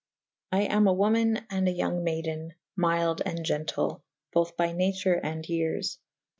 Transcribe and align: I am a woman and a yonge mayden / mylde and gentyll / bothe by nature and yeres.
I 0.51 0.61
am 0.63 0.87
a 0.87 0.93
woman 0.93 1.45
and 1.51 1.67
a 1.67 1.71
yonge 1.71 2.01
mayden 2.03 2.55
/ 2.65 2.75
mylde 2.75 3.21
and 3.23 3.45
gentyll 3.45 4.01
/ 4.17 4.31
bothe 4.33 4.55
by 4.57 4.71
nature 4.71 5.13
and 5.21 5.47
yeres. 5.47 5.99